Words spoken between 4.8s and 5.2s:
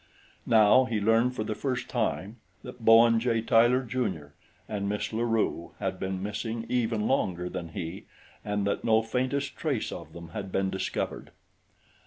Miss